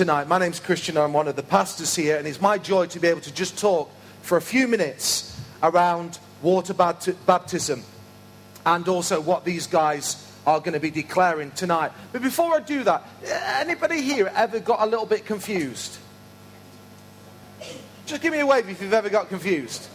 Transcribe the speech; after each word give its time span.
tonight. 0.00 0.26
My 0.26 0.38
name's 0.38 0.60
Kristian, 0.60 0.96
I'm 0.96 1.12
one 1.12 1.28
of 1.28 1.36
the 1.36 1.42
pastors 1.42 1.94
here, 1.94 2.16
and 2.16 2.26
it's 2.26 2.40
my 2.40 2.56
joy 2.56 2.86
to 2.86 2.98
be 2.98 3.08
able 3.08 3.20
to 3.20 3.34
just 3.34 3.58
talk 3.58 3.90
for 4.22 4.38
a 4.38 4.40
few 4.40 4.66
minutes 4.66 5.38
around 5.62 6.18
water 6.40 6.72
baptism 6.72 7.84
and 8.64 8.88
also 8.88 9.20
what 9.20 9.44
these 9.44 9.66
guys 9.66 10.26
are 10.46 10.58
going 10.58 10.72
to 10.72 10.80
be 10.80 10.90
declaring 10.90 11.50
tonight. 11.50 11.92
But 12.12 12.22
before 12.22 12.54
I 12.54 12.60
do 12.60 12.82
that, 12.84 13.06
anybody 13.60 14.00
here 14.00 14.32
ever 14.34 14.58
got 14.58 14.80
a 14.80 14.86
little 14.86 15.04
bit 15.04 15.26
confused? 15.26 15.98
Just 18.06 18.22
give 18.22 18.32
me 18.32 18.40
a 18.40 18.46
wave 18.46 18.70
if 18.70 18.80
you've 18.80 18.94
ever 18.94 19.10
got 19.10 19.28
confused. 19.28 19.86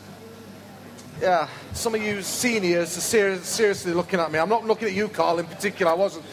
Yeah, 1.19 1.47
some 1.73 1.95
of 1.95 2.03
you 2.03 2.21
seniors 2.21 2.95
are 2.95 3.01
ser- 3.01 3.39
seriously 3.39 3.93
looking 3.93 4.19
at 4.19 4.31
me. 4.31 4.37
I'm 4.37 4.49
not 4.49 4.67
looking 4.67 4.87
at 4.87 4.93
you, 4.93 5.07
Carl, 5.07 5.39
in 5.39 5.47
particular. 5.47 5.91
I 5.91 5.95
wasn't. 5.95 6.25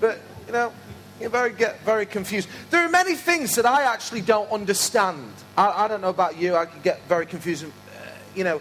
But, 0.00 0.18
you 0.48 0.52
know, 0.52 0.72
you 1.20 1.28
very, 1.28 1.52
get 1.52 1.80
very 1.82 2.06
confused. 2.06 2.48
There 2.70 2.84
are 2.84 2.88
many 2.88 3.14
things 3.14 3.54
that 3.56 3.66
I 3.66 3.82
actually 3.82 4.22
don't 4.22 4.50
understand. 4.50 5.32
I, 5.56 5.84
I 5.84 5.88
don't 5.88 6.00
know 6.00 6.08
about 6.08 6.38
you. 6.38 6.56
I 6.56 6.66
can 6.66 6.80
get 6.82 7.00
very 7.08 7.26
confused. 7.26 7.64
Uh, 7.64 7.68
you 8.34 8.44
know, 8.44 8.60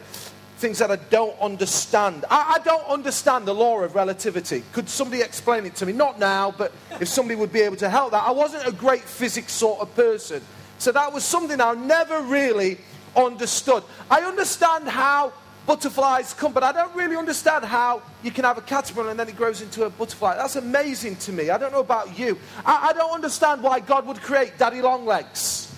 things 0.58 0.80
that 0.80 0.92
I 0.92 0.98
don't 0.98 1.40
understand. 1.40 2.26
I, 2.30 2.58
I, 2.58 2.64
don't 2.64 2.86
understand 2.88 3.46
the 3.46 3.56
law 3.56 3.80
of 3.80 3.96
relativity. 3.96 4.64
Could 4.74 4.90
somebody 4.90 5.22
explain 5.22 5.66
it 5.66 5.76
to 5.76 5.86
me? 5.86 5.94
Not 5.94 6.20
now, 6.20 6.54
but 6.56 6.74
if 7.00 7.08
somebody 7.08 7.40
would 7.40 7.54
be 7.54 7.62
able 7.62 7.78
to 7.78 7.90
help 7.90 8.12
that. 8.12 8.24
I 8.24 8.32
wasn't 8.32 8.68
a 8.68 8.72
great 8.72 9.04
physics 9.04 9.54
sort 9.54 9.80
of 9.80 9.96
person. 9.96 10.42
So 10.78 10.92
that 10.92 11.14
was 11.14 11.24
something 11.24 11.62
I 11.62 11.74
never 11.74 12.22
really 12.22 12.78
understood. 13.16 13.84
I 14.12 14.22
understand 14.22 14.88
how 14.88 15.34
butterflies 15.70 16.34
come, 16.34 16.52
but 16.52 16.64
I 16.64 16.72
don't 16.72 16.96
really 16.96 17.16
understand 17.16 17.64
how 17.64 18.02
you 18.24 18.32
can 18.32 18.44
have 18.44 18.58
a 18.58 18.62
caterpillar 18.62 19.12
and 19.12 19.20
then 19.20 19.30
it 19.30 19.38
grows 19.38 19.62
into 19.62 19.84
a 19.84 19.90
butterfly. 19.92 20.36
That's 20.36 20.56
amazing 20.56 21.18
to 21.18 21.32
me. 21.32 21.52
I 21.52 21.60
don't 21.60 21.72
know 21.72 21.80
about 21.80 22.18
you. 22.18 22.40
I, 22.66 22.90
I 22.90 22.94
don't 22.94 23.14
understand 23.14 23.62
why 23.62 23.80
God 23.80 24.08
would 24.08 24.20
create 24.20 24.58
daddy 24.58 24.82
long 24.82 25.06
legs. 25.06 25.72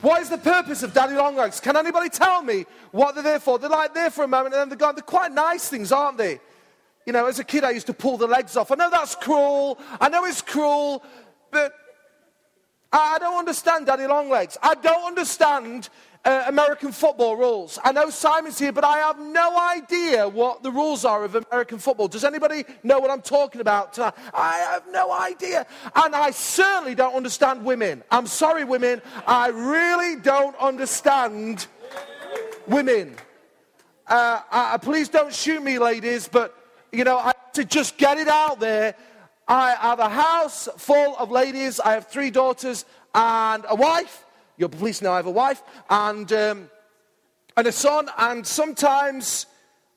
What 0.00 0.22
is 0.22 0.30
the 0.30 0.38
purpose 0.38 0.82
of 0.82 0.94
daddy 0.94 1.14
long 1.14 1.36
legs? 1.36 1.60
Can 1.60 1.76
anybody 1.76 2.08
tell 2.08 2.40
me 2.40 2.64
what 2.90 3.14
they're 3.14 3.22
there 3.22 3.38
for? 3.38 3.58
They're 3.58 3.68
like 3.68 3.92
there 3.92 4.08
for 4.08 4.24
a 4.24 4.28
moment 4.28 4.54
and 4.54 4.62
then 4.62 4.68
they're 4.70 4.78
gone. 4.78 4.94
They're 4.94 5.02
quite 5.02 5.30
nice 5.30 5.68
things, 5.68 5.92
aren't 5.92 6.16
they? 6.16 6.40
You 7.04 7.12
know, 7.12 7.26
as 7.26 7.38
a 7.38 7.44
kid, 7.44 7.64
I 7.64 7.72
used 7.72 7.88
to 7.88 7.94
pull 7.94 8.16
the 8.16 8.26
legs 8.26 8.56
off. 8.56 8.72
I 8.72 8.76
know 8.76 8.88
that's 8.88 9.14
cruel. 9.14 9.78
I 10.00 10.08
know 10.08 10.24
it's 10.24 10.40
cruel, 10.40 11.04
but 11.50 11.74
I 12.90 13.18
don't 13.18 13.38
understand 13.38 13.84
daddy 13.84 14.06
long 14.06 14.30
legs. 14.30 14.56
I 14.62 14.74
don't 14.74 15.04
understand 15.04 15.90
uh, 16.24 16.44
American 16.46 16.92
football 16.92 17.36
rules. 17.36 17.78
I 17.82 17.92
know 17.92 18.10
Simon's 18.10 18.58
here, 18.58 18.72
but 18.72 18.84
I 18.84 18.98
have 18.98 19.18
no 19.18 19.58
idea 19.58 20.28
what 20.28 20.62
the 20.62 20.70
rules 20.70 21.04
are 21.04 21.24
of 21.24 21.34
American 21.34 21.78
football. 21.78 22.08
Does 22.08 22.24
anybody 22.24 22.64
know 22.82 23.00
what 23.00 23.10
I'm 23.10 23.22
talking 23.22 23.60
about 23.60 23.92
tonight? 23.92 24.14
I 24.32 24.58
have 24.58 24.84
no 24.90 25.12
idea. 25.12 25.66
And 25.94 26.14
I 26.14 26.30
certainly 26.30 26.94
don't 26.94 27.14
understand 27.14 27.64
women. 27.64 28.04
I'm 28.10 28.26
sorry, 28.26 28.64
women. 28.64 29.02
I 29.26 29.48
really 29.48 30.20
don't 30.20 30.56
understand 30.56 31.66
women. 32.68 33.16
Uh, 34.06 34.42
uh, 34.50 34.78
please 34.78 35.08
don't 35.08 35.34
shoot 35.34 35.62
me, 35.62 35.78
ladies, 35.78 36.28
but 36.28 36.56
you 36.92 37.04
know, 37.04 37.18
I 37.18 37.32
to 37.54 37.64
just 37.64 37.96
get 37.96 38.18
it 38.18 38.28
out 38.28 38.60
there. 38.60 38.94
I 39.46 39.72
have 39.72 39.98
a 39.98 40.08
house 40.08 40.68
full 40.78 41.16
of 41.16 41.30
ladies. 41.30 41.80
I 41.80 41.92
have 41.92 42.08
three 42.08 42.30
daughters 42.30 42.84
and 43.14 43.64
a 43.68 43.74
wife. 43.74 44.24
Your 44.62 44.68
police 44.68 45.02
know 45.02 45.12
I 45.12 45.16
have 45.16 45.26
a 45.26 45.30
wife 45.32 45.60
and, 45.90 46.32
um, 46.32 46.70
and 47.56 47.66
a 47.66 47.72
son, 47.72 48.08
and 48.16 48.46
sometimes 48.46 49.46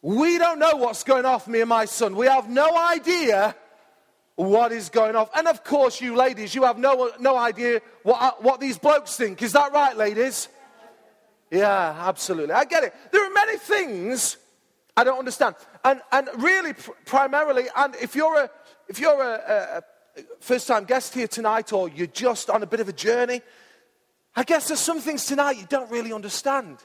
we 0.01 0.39
don't 0.39 0.57
know 0.57 0.75
what's 0.77 1.03
going 1.03 1.23
off, 1.23 1.47
me 1.47 1.61
and 1.61 1.69
my 1.69 1.85
son. 1.85 2.15
We 2.15 2.25
have 2.25 2.49
no 2.49 2.75
idea 2.75 3.55
what 4.33 4.71
is 4.71 4.89
going 4.89 5.15
off. 5.15 5.29
And 5.37 5.47
of 5.47 5.63
course, 5.63 6.01
you 6.01 6.15
ladies, 6.15 6.55
you 6.55 6.63
have 6.63 6.79
no, 6.79 7.11
no 7.19 7.37
idea 7.37 7.79
what, 8.01 8.41
what 8.41 8.59
these 8.59 8.79
blokes 8.79 9.15
think. 9.15 9.43
Is 9.43 9.51
that 9.51 9.71
right, 9.71 9.95
ladies? 9.95 10.47
Yeah, 11.51 11.95
absolutely. 11.99 12.55
I 12.55 12.65
get 12.65 12.85
it. 12.85 12.95
There 13.11 13.23
are 13.23 13.33
many 13.33 13.59
things 13.59 14.37
I 14.97 15.03
don't 15.03 15.19
understand. 15.19 15.57
And, 15.83 16.01
and 16.11 16.27
really, 16.37 16.73
pr- 16.73 16.89
primarily, 17.05 17.65
and 17.75 17.93
if 17.97 18.15
you're 18.15 18.45
a, 18.45 18.49
if 18.87 18.97
you're 18.97 19.21
a, 19.21 19.83
a, 20.17 20.21
a 20.21 20.23
first 20.39 20.65
time 20.67 20.85
guest 20.85 21.13
here 21.13 21.27
tonight 21.27 21.71
or 21.71 21.87
you're 21.87 22.07
just 22.07 22.49
on 22.49 22.63
a 22.63 22.65
bit 22.65 22.79
of 22.79 22.89
a 22.89 22.93
journey, 22.93 23.43
I 24.35 24.43
guess 24.43 24.67
there's 24.67 24.79
some 24.79 24.99
things 24.99 25.25
tonight 25.25 25.57
you 25.57 25.65
don't 25.69 25.89
really 25.89 26.11
understand. 26.11 26.77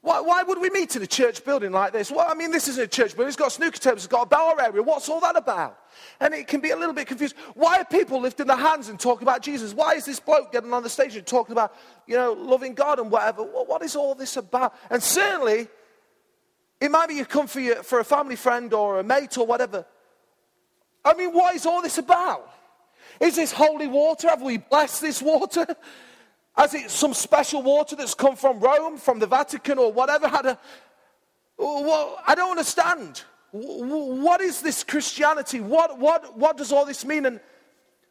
Why, 0.00 0.20
why, 0.20 0.42
would 0.44 0.60
we 0.60 0.70
meet 0.70 0.94
in 0.94 1.02
a 1.02 1.06
church 1.06 1.44
building 1.44 1.72
like 1.72 1.92
this? 1.92 2.10
Well, 2.10 2.26
I 2.28 2.34
mean, 2.34 2.52
this 2.52 2.68
isn't 2.68 2.84
a 2.84 2.86
church 2.86 3.16
building. 3.16 3.28
It's 3.28 3.36
got 3.36 3.50
snooker 3.50 3.78
tables, 3.78 4.04
it's 4.04 4.06
got 4.06 4.22
a 4.22 4.26
bar 4.26 4.60
area. 4.60 4.82
What's 4.82 5.08
all 5.08 5.20
that 5.20 5.36
about? 5.36 5.76
And 6.20 6.32
it 6.34 6.46
can 6.46 6.60
be 6.60 6.70
a 6.70 6.76
little 6.76 6.94
bit 6.94 7.08
confused. 7.08 7.34
Why 7.54 7.80
are 7.80 7.84
people 7.84 8.20
lifting 8.20 8.46
their 8.46 8.56
hands 8.56 8.88
and 8.88 9.00
talking 9.00 9.24
about 9.24 9.42
Jesus? 9.42 9.74
Why 9.74 9.94
is 9.94 10.04
this 10.04 10.20
bloke 10.20 10.52
getting 10.52 10.72
on 10.72 10.84
the 10.84 10.88
stage 10.88 11.16
and 11.16 11.26
talking 11.26 11.52
about, 11.52 11.74
you 12.06 12.14
know, 12.14 12.32
loving 12.32 12.74
God 12.74 13.00
and 13.00 13.10
whatever? 13.10 13.42
what 13.42 13.82
is 13.82 13.96
all 13.96 14.14
this 14.14 14.36
about? 14.36 14.74
And 14.88 15.02
certainly, 15.02 15.66
it 16.80 16.90
might 16.90 17.08
be 17.08 17.14
you 17.14 17.24
come 17.24 17.48
for, 17.48 17.60
your, 17.60 17.82
for 17.82 17.98
a 17.98 18.04
family 18.04 18.36
friend 18.36 18.72
or 18.72 19.00
a 19.00 19.04
mate 19.04 19.36
or 19.36 19.46
whatever. 19.46 19.84
I 21.04 21.14
mean, 21.14 21.32
what 21.32 21.56
is 21.56 21.66
all 21.66 21.82
this 21.82 21.98
about? 21.98 22.48
Is 23.20 23.34
this 23.34 23.50
holy 23.50 23.88
water? 23.88 24.28
Have 24.28 24.42
we 24.42 24.58
blessed 24.58 25.00
this 25.00 25.20
water? 25.20 25.66
Has 26.58 26.74
it 26.74 26.90
some 26.90 27.14
special 27.14 27.62
water 27.62 27.94
that's 27.94 28.14
come 28.14 28.34
from 28.34 28.58
Rome, 28.58 28.98
from 28.98 29.20
the 29.20 29.28
Vatican, 29.28 29.78
or 29.78 29.92
whatever? 29.92 30.26
Had 30.26 30.44
a, 30.44 30.58
well, 31.56 32.20
I 32.26 32.34
don't 32.34 32.50
understand. 32.50 33.22
What 33.52 34.40
is 34.40 34.60
this 34.60 34.82
Christianity? 34.82 35.60
What, 35.60 36.00
what, 36.00 36.36
what 36.36 36.56
does 36.56 36.72
all 36.72 36.84
this 36.84 37.04
mean? 37.04 37.26
And 37.26 37.38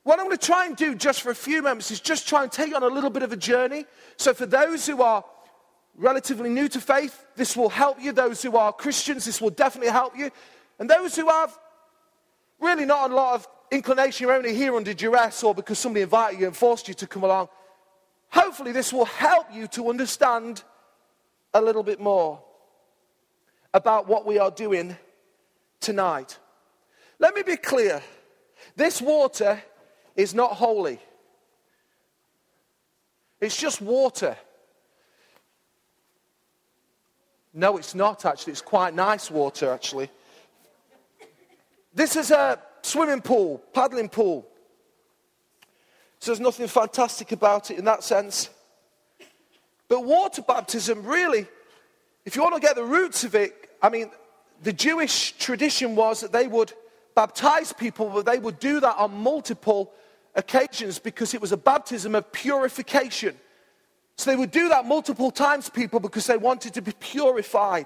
what 0.04 0.18
I'm 0.18 0.28
going 0.28 0.38
to 0.38 0.46
try 0.46 0.66
and 0.66 0.78
do 0.78 0.96
just 0.96 1.24
for 1.24 1.30
a 1.30 1.36
few 1.36 1.62
moments 1.62 1.92
is 1.92 2.00
just 2.00 2.26
try 2.26 2.44
and 2.44 2.52
take 2.52 2.74
on 2.74 2.84
a 2.84 2.88
little 2.88 3.10
bit 3.10 3.22
of 3.22 3.34
a 3.34 3.36
journey. 3.36 3.86
So, 4.16 4.34
for 4.34 4.46
those 4.46 4.88
who 4.88 5.02
are 5.02 5.26
relatively 5.98 6.50
new 6.50 6.70
to 6.70 6.80
faith, 6.80 7.26
this 7.36 7.58
will 7.58 7.68
help 7.68 8.02
you. 8.02 8.14
Those 8.14 8.42
who 8.42 8.56
are 8.56 8.72
Christians, 8.72 9.26
this 9.26 9.42
will 9.42 9.50
definitely 9.50 9.92
help 9.92 10.18
you. 10.18 10.32
And 10.80 10.90
those 10.90 11.18
who 11.18 11.28
have 11.28 11.58
really 12.62 12.86
not 12.86 13.12
a 13.12 13.14
lot 13.14 13.36
of 13.36 13.48
inclination, 13.72 14.26
you're 14.26 14.38
only 14.38 14.56
here 14.56 14.74
under 14.74 14.94
duress 14.94 15.44
or 15.44 15.54
because 15.54 15.80
somebody 15.80 16.04
invited 16.04 16.40
you 16.40 16.48
and 16.48 16.56
forced 16.56 16.88
you 16.88 16.94
to 16.94 17.08
come 17.08 17.26
along, 17.26 17.50
Hopefully, 18.30 18.72
this 18.72 18.92
will 18.92 19.06
help 19.06 19.48
you 19.54 19.68
to 19.68 19.90
understand 19.90 20.64
a 21.54 21.62
little 21.62 21.84
bit 21.84 22.00
more 22.00 22.42
about 23.74 24.08
what 24.08 24.26
we 24.26 24.40
are 24.40 24.52
doing 24.52 24.98
tonight. 25.80 26.38
Let 27.20 27.36
me 27.36 27.44
be 27.44 27.58
clear 27.58 28.02
this 28.76 29.02
water 29.02 29.62
is 30.16 30.34
not 30.34 30.54
holy, 30.54 31.00
it's 33.40 33.58
just 33.58 33.82
water. 33.82 34.36
No, 37.54 37.78
it's 37.78 37.96
not 37.96 38.24
actually. 38.24 38.52
It's 38.52 38.62
quite 38.62 38.94
nice 38.94 39.32
water, 39.32 39.72
actually. 39.72 40.12
This 41.92 42.16
is 42.16 42.30
a 42.30 42.60
swimming 42.84 43.22
pool, 43.22 43.64
paddling 43.74 44.10
pool. 44.10 44.48
So 46.20 46.32
there's 46.32 46.40
nothing 46.40 46.68
fantastic 46.68 47.32
about 47.32 47.72
it 47.72 47.78
in 47.78 47.86
that 47.86 48.04
sense. 48.04 48.50
But 49.88 50.04
water 50.04 50.42
baptism, 50.42 51.06
really, 51.06 51.48
if 52.26 52.36
you 52.36 52.42
want 52.42 52.56
to 52.56 52.62
get 52.62 52.76
the 52.76 52.84
roots 52.84 53.24
of 53.24 53.36
it, 53.36 53.70
I 53.82 53.90
mean, 53.90 54.12
the 54.64 54.74
Jewish 54.74 55.34
tradition 55.34 55.96
was 55.96 56.22
that 56.22 56.32
they 56.32 56.48
would 56.48 56.74
baptize 57.16 57.72
people, 57.72 58.10
but 58.10 58.26
they 58.26 58.40
would 58.40 58.60
do 58.60 58.80
that 58.80 58.98
on 58.98 59.14
multiple 59.14 59.92
occasions 60.36 61.00
because 61.00 61.34
it 61.34 61.42
was 61.42 61.52
a 61.52 61.58
baptism 61.58 62.16
of 62.16 62.32
purification. 62.32 63.36
So 64.18 64.32
they 64.32 64.36
would 64.36 64.52
do 64.52 64.70
that 64.70 64.86
multiple 64.86 65.32
times, 65.32 65.70
people, 65.70 66.00
because 66.00 66.26
they 66.26 66.38
wanted 66.38 66.74
to 66.74 66.82
be 66.82 66.92
purified. 67.00 67.86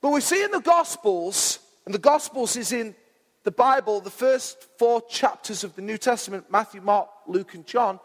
But 0.00 0.10
we 0.10 0.20
see 0.20 0.42
in 0.42 0.50
the 0.50 0.60
Gospels, 0.60 1.58
and 1.86 1.94
the 1.94 1.98
Gospels 1.98 2.56
is 2.56 2.72
in 2.72 2.94
the 3.42 3.50
Bible, 3.50 4.00
the 4.00 4.10
first 4.10 4.66
four 4.78 5.02
chapters 5.08 5.64
of 5.64 5.74
the 5.76 5.82
New 5.82 5.98
Testament 5.98 6.50
Matthew, 6.50 6.80
Mark, 6.80 7.08
Luke, 7.26 7.54
and 7.54 7.66
John 7.66 8.00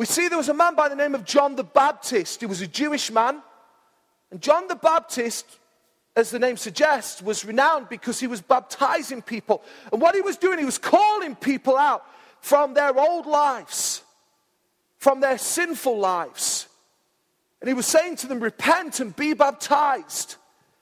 we 0.00 0.06
see 0.06 0.28
there 0.28 0.38
was 0.38 0.48
a 0.48 0.54
man 0.54 0.74
by 0.76 0.88
the 0.88 0.96
name 0.96 1.14
of 1.14 1.26
John 1.26 1.56
the 1.56 1.62
Baptist. 1.62 2.40
He 2.40 2.46
was 2.46 2.62
a 2.62 2.66
Jewish 2.66 3.10
man. 3.12 3.42
And 4.30 4.40
John 4.40 4.66
the 4.66 4.74
Baptist, 4.74 5.44
as 6.16 6.30
the 6.30 6.38
name 6.38 6.56
suggests, 6.56 7.20
was 7.20 7.44
renowned 7.44 7.90
because 7.90 8.18
he 8.18 8.26
was 8.26 8.40
baptizing 8.40 9.20
people. 9.20 9.62
And 9.92 10.00
what 10.00 10.14
he 10.14 10.22
was 10.22 10.38
doing, 10.38 10.58
he 10.58 10.64
was 10.64 10.78
calling 10.78 11.36
people 11.36 11.76
out 11.76 12.02
from 12.40 12.72
their 12.72 12.98
old 12.98 13.26
lives, 13.26 14.02
from 14.96 15.20
their 15.20 15.36
sinful 15.36 15.98
lives. 15.98 16.66
And 17.60 17.68
he 17.68 17.74
was 17.74 17.84
saying 17.84 18.16
to 18.16 18.26
them, 18.26 18.40
Repent 18.40 19.00
and 19.00 19.14
be 19.14 19.34
baptized. 19.34 20.36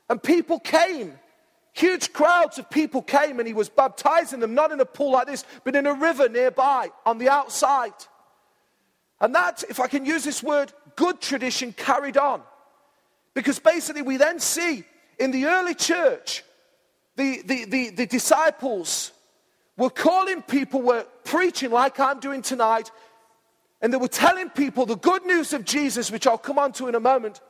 And 0.09 0.23
people 0.23 0.61
came. 0.61 1.19
Huge 1.79 2.13
crowds 2.13 2.59
of 2.59 2.69
people 2.71 3.03
came 3.03 3.39
and 3.39 3.47
he 3.47 3.55
was 3.55 3.69
baptizing 3.69 4.41
them, 4.41 4.53
not 4.53 4.73
in 4.73 4.81
a 4.81 4.85
pool 4.85 5.13
like 5.13 5.29
this, 5.29 5.45
but 5.63 5.77
in 5.77 5.87
a 5.87 5.95
river 5.95 6.29
nearby 6.29 6.91
on 7.07 7.19
the 7.19 7.29
outside. 7.29 7.93
And 9.21 9.33
that, 9.37 9.63
if 9.71 9.79
I 9.79 9.87
can 9.87 10.05
use 10.05 10.25
this 10.25 10.43
word, 10.43 10.73
good 10.97 11.21
tradition 11.21 11.73
carried 11.73 12.17
on. 12.17 12.43
Because 13.33 13.61
basically, 13.61 14.03
we 14.03 14.17
then 14.17 14.41
see 14.41 14.83
in 15.21 15.31
the 15.31 15.47
early 15.47 15.77
church, 15.77 16.43
the, 17.15 17.43
the, 17.45 17.65
the, 17.67 17.91
the 17.91 18.07
disciples 18.07 19.13
were 19.77 19.91
calling 19.91 20.43
people, 20.43 20.83
were 20.83 21.07
preaching 21.23 21.71
like 21.71 22.01
I'm 22.01 22.19
doing 22.19 22.43
tonight, 22.43 22.91
And 23.81 23.93
they 23.93 23.99
were 23.99 24.09
telling 24.09 24.51
people 24.51 24.85
the 24.85 24.97
good 24.97 25.25
news 25.25 25.53
of 25.53 25.65
Jesus, 25.65 26.11
which 26.11 26.27
I'll 26.27 26.39
come 26.39 26.59
on 26.59 26.73
to 26.73 26.89
in 26.89 26.97
a 26.97 27.01
moment. 27.01 27.41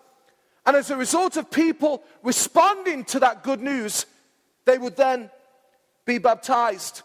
And 0.67 0.77
as 0.77 0.91
a 0.91 0.97
result 0.97 1.39
of 1.39 1.51
people 1.51 2.03
responding 2.23 3.05
to 3.07 3.21
that 3.21 3.43
good 3.43 3.63
news, 3.63 4.05
they 4.69 4.79
would 4.79 4.97
then 4.97 5.31
be 6.05 6.19
baptized 6.19 7.03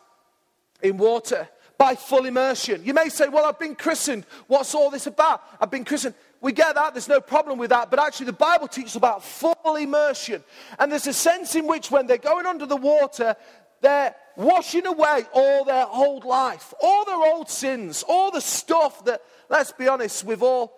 in 0.81 0.97
water 0.97 1.47
by 1.77 1.95
full 1.95 2.25
immersion. 2.25 2.83
You 2.85 2.93
may 2.93 3.09
say, 3.09 3.27
Well, 3.27 3.45
I've 3.45 3.59
been 3.59 3.75
christened. 3.75 4.25
What's 4.47 4.75
all 4.75 4.89
this 4.89 5.07
about? 5.07 5.41
I've 5.59 5.71
been 5.71 5.85
christened. 5.85 6.15
We 6.41 6.51
get 6.51 6.75
that, 6.75 6.93
there's 6.93 7.07
no 7.07 7.21
problem 7.21 7.57
with 7.57 7.69
that, 7.69 7.89
but 7.89 7.99
actually, 7.99 8.25
the 8.27 8.33
Bible 8.33 8.67
teaches 8.67 8.97
about 8.97 9.23
full 9.23 9.75
immersion. 9.77 10.43
And 10.77 10.91
there's 10.91 11.07
a 11.07 11.13
sense 11.13 11.55
in 11.55 11.67
which, 11.67 11.89
when 11.89 12.05
they're 12.05 12.17
going 12.17 12.45
under 12.45 12.65
the 12.65 12.75
water, 12.75 13.35
they're 13.81 14.13
washing 14.35 14.85
away 14.85 15.23
all 15.33 15.63
their 15.63 15.87
old 15.87 16.25
life, 16.25 16.73
all 16.81 17.05
their 17.05 17.33
old 17.33 17.49
sins, 17.49 18.03
all 18.07 18.31
the 18.31 18.41
stuff 18.41 19.05
that, 19.05 19.21
let's 19.49 19.71
be 19.71 19.87
honest, 19.87 20.25
we've 20.25 20.43
all 20.43 20.77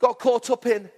got 0.00 0.18
caught 0.18 0.50
up 0.50 0.66
in. 0.66 0.90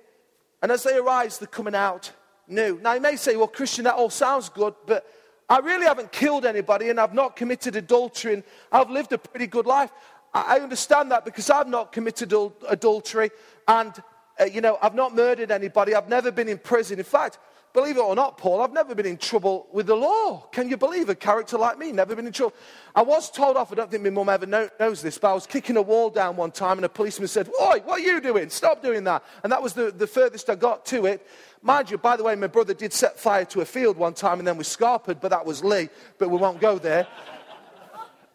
And 0.62 0.72
as 0.72 0.82
they 0.82 0.96
arise, 0.96 1.38
they're 1.38 1.46
coming 1.46 1.74
out 1.74 2.12
new. 2.46 2.78
Now, 2.82 2.94
you 2.94 3.00
may 3.00 3.16
say, 3.16 3.36
Well, 3.36 3.48
Kristian, 3.48 3.84
that 3.84 3.94
all 3.94 4.10
sounds 4.10 4.48
good, 4.48 4.74
but 4.86 5.06
I 5.48 5.58
really 5.58 5.86
haven't 5.86 6.12
killed 6.12 6.44
anybody 6.44 6.90
and 6.90 7.00
I've 7.00 7.14
not 7.14 7.36
committed 7.36 7.74
adultery 7.76 8.34
and 8.34 8.42
I've 8.70 8.90
lived 8.90 9.12
a 9.12 9.18
pretty 9.18 9.46
good 9.46 9.66
life. 9.66 9.90
I 10.34 10.58
understand 10.58 11.10
that 11.10 11.24
because 11.24 11.48
I've 11.48 11.68
not 11.68 11.90
committed 11.90 12.34
adultery 12.68 13.30
and, 13.66 13.92
uh, 14.38 14.44
you 14.44 14.60
know, 14.60 14.78
I've 14.82 14.94
not 14.94 15.14
murdered 15.14 15.50
anybody. 15.50 15.94
I've 15.94 16.08
never 16.08 16.30
been 16.30 16.48
in 16.48 16.58
prison. 16.58 16.98
In 16.98 17.04
fact, 17.04 17.38
believe 17.72 17.96
it 17.96 18.00
or 18.00 18.14
not, 18.14 18.36
Paul, 18.36 18.60
I've 18.60 18.74
never 18.74 18.94
been 18.94 19.06
in 19.06 19.16
trouble 19.16 19.68
with 19.72 19.86
the 19.86 19.94
law. 19.94 20.48
Can 20.52 20.68
you 20.68 20.76
believe 20.76 21.08
a 21.08 21.14
character 21.14 21.56
like 21.56 21.78
me? 21.78 21.92
Never 21.92 22.14
been 22.14 22.26
in 22.26 22.32
trouble. 22.32 22.54
I 22.94 23.02
was 23.02 23.30
told 23.30 23.56
off, 23.56 23.72
I 23.72 23.76
don't 23.76 23.90
think 23.90 24.02
my 24.02 24.10
mum 24.10 24.28
ever 24.28 24.44
know, 24.44 24.68
knows 24.78 25.00
this, 25.00 25.16
but 25.16 25.30
I 25.30 25.34
was 25.34 25.46
kicking 25.46 25.78
a 25.78 25.82
wall 25.82 26.10
down 26.10 26.36
one 26.36 26.50
time 26.50 26.76
and 26.76 26.84
a 26.84 26.90
policeman 26.90 27.28
said, 27.28 27.48
Oi, 27.48 27.80
what 27.84 28.00
are 28.00 28.04
you 28.04 28.20
doing? 28.20 28.50
Stop 28.50 28.82
doing 28.82 29.04
that. 29.04 29.24
And 29.42 29.50
that 29.50 29.62
was 29.62 29.72
the, 29.72 29.90
the 29.90 30.06
furthest 30.06 30.50
I 30.50 30.56
got 30.56 30.84
to 30.86 31.06
it. 31.06 31.26
Mind 31.62 31.90
you, 31.90 31.98
by 31.98 32.16
the 32.16 32.22
way, 32.22 32.36
my 32.36 32.46
brother 32.46 32.74
did 32.74 32.92
set 32.92 33.18
fire 33.18 33.44
to 33.46 33.60
a 33.60 33.64
field 33.64 33.96
one 33.96 34.14
time 34.14 34.38
and 34.38 34.46
then 34.46 34.56
we 34.56 34.64
scarpered, 34.64 35.20
but 35.20 35.30
that 35.30 35.44
was 35.44 35.64
Lee, 35.64 35.88
but 36.18 36.28
we 36.28 36.36
won't 36.36 36.60
go 36.60 36.78
there. 36.78 37.06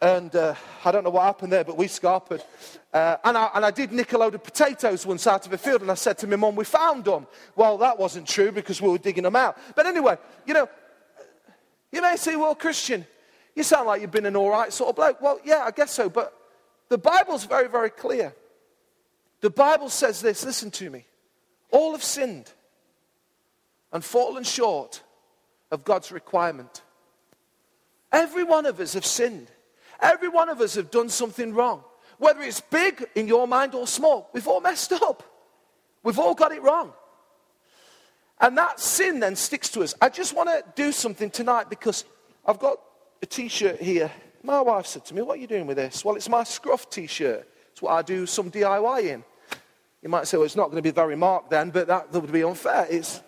And 0.02 0.34
uh, 0.36 0.54
I 0.84 0.92
don't 0.92 1.04
know 1.04 1.10
what 1.10 1.22
happened 1.22 1.50
there, 1.52 1.64
but 1.64 1.78
we 1.78 1.86
scarpered. 1.86 2.42
Uh, 2.92 3.16
and, 3.24 3.38
I, 3.38 3.50
and 3.54 3.64
I 3.64 3.70
did 3.70 3.90
nick 3.90 4.12
a 4.12 4.18
load 4.18 4.34
of 4.34 4.44
potatoes 4.44 5.06
once 5.06 5.26
out 5.26 5.46
of 5.46 5.52
a 5.54 5.58
field, 5.58 5.80
and 5.80 5.90
I 5.90 5.94
said 5.94 6.18
to 6.18 6.26
my 6.26 6.36
mum, 6.36 6.56
We 6.56 6.66
found 6.66 7.06
them. 7.06 7.26
Well, 7.56 7.78
that 7.78 7.98
wasn't 7.98 8.28
true 8.28 8.52
because 8.52 8.82
we 8.82 8.90
were 8.90 8.98
digging 8.98 9.24
them 9.24 9.34
out. 9.34 9.56
But 9.74 9.86
anyway, 9.86 10.18
you 10.44 10.52
know, 10.52 10.68
you 11.90 12.02
may 12.02 12.16
say, 12.16 12.36
Well, 12.36 12.54
Kristian, 12.54 13.06
you 13.54 13.62
sound 13.62 13.86
like 13.86 14.02
you've 14.02 14.10
been 14.10 14.26
an 14.26 14.36
all 14.36 14.50
right 14.50 14.70
sort 14.72 14.90
of 14.90 14.96
bloke. 14.96 15.22
Well, 15.22 15.40
yeah, 15.42 15.64
I 15.64 15.70
guess 15.70 15.92
so. 15.92 16.10
But 16.10 16.34
the 16.90 16.98
Bible's 16.98 17.44
very, 17.44 17.68
very 17.68 17.90
clear. 17.90 18.34
The 19.40 19.50
Bible 19.50 19.88
says 19.88 20.20
this 20.20 20.44
listen 20.44 20.70
to 20.72 20.90
me. 20.90 21.06
All 21.70 21.92
have 21.92 22.04
sinned 22.04 22.52
and 23.94 24.04
fallen 24.04 24.44
short 24.44 25.02
of 25.70 25.84
God's 25.84 26.12
requirement. 26.12 26.82
Every 28.12 28.44
one 28.44 28.66
of 28.66 28.80
us 28.80 28.92
have 28.94 29.06
sinned. 29.06 29.46
Every 30.00 30.28
one 30.28 30.48
of 30.48 30.60
us 30.60 30.74
have 30.74 30.90
done 30.90 31.08
something 31.08 31.54
wrong. 31.54 31.82
Whether 32.18 32.42
it's 32.42 32.60
big 32.60 33.06
in 33.14 33.28
your 33.28 33.48
mind 33.48 33.74
or 33.74 33.86
small, 33.86 34.28
we've 34.32 34.46
all 34.46 34.60
messed 34.60 34.92
up. 34.92 35.22
We've 36.02 36.18
all 36.18 36.34
got 36.34 36.52
it 36.52 36.62
wrong. 36.62 36.92
And 38.40 38.58
that 38.58 38.80
sin 38.80 39.20
then 39.20 39.36
sticks 39.36 39.68
to 39.70 39.82
us. 39.82 39.94
I 40.02 40.08
just 40.08 40.34
want 40.34 40.48
to 40.48 40.64
do 40.74 40.92
something 40.92 41.30
tonight 41.30 41.70
because 41.70 42.04
I've 42.44 42.58
got 42.58 42.78
a 43.22 43.26
t 43.26 43.48
shirt 43.48 43.80
here. 43.80 44.10
My 44.42 44.60
wife 44.60 44.86
said 44.86 45.04
to 45.06 45.14
me, 45.14 45.22
What 45.22 45.38
are 45.38 45.40
you 45.40 45.46
doing 45.46 45.66
with 45.66 45.76
this? 45.76 46.04
Well, 46.04 46.16
it's 46.16 46.28
my 46.28 46.44
scruff 46.44 46.90
t 46.90 47.06
shirt. 47.06 47.48
It's 47.72 47.80
what 47.80 47.92
I 47.92 48.02
do 48.02 48.26
some 48.26 48.50
DIY 48.50 49.04
in. 49.04 49.24
You 50.02 50.08
might 50.08 50.26
say, 50.26 50.36
Well, 50.36 50.46
it's 50.46 50.56
not 50.56 50.66
going 50.66 50.76
to 50.76 50.82
be 50.82 50.90
very 50.90 51.16
marked 51.16 51.50
then, 51.50 51.70
but 51.70 51.86
that, 51.86 52.12
that 52.12 52.20
would 52.20 52.32
be 52.32 52.42
unfair. 52.42 52.86
It's, 52.90 53.22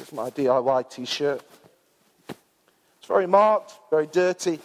it's 0.00 0.12
my 0.12 0.30
DIY 0.30 0.90
t 0.90 1.04
shirt. 1.04 1.42
It's 2.28 3.06
very 3.08 3.26
marked, 3.26 3.74
very 3.90 4.06
dirty. 4.06 4.58